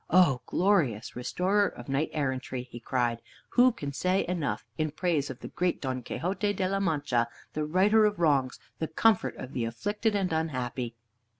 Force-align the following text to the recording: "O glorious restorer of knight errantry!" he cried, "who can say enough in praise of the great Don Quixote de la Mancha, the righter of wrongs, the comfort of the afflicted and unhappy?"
"O 0.09 0.41
glorious 0.47 1.15
restorer 1.15 1.67
of 1.67 1.87
knight 1.87 2.09
errantry!" 2.11 2.63
he 2.63 2.79
cried, 2.79 3.21
"who 3.49 3.71
can 3.71 3.93
say 3.93 4.25
enough 4.27 4.65
in 4.75 4.89
praise 4.89 5.29
of 5.29 5.41
the 5.41 5.49
great 5.49 5.79
Don 5.79 6.01
Quixote 6.01 6.53
de 6.53 6.67
la 6.67 6.79
Mancha, 6.79 7.27
the 7.53 7.65
righter 7.65 8.05
of 8.05 8.17
wrongs, 8.19 8.57
the 8.79 8.87
comfort 8.87 9.35
of 9.35 9.53
the 9.53 9.63
afflicted 9.63 10.15
and 10.15 10.33
unhappy?" 10.33 10.95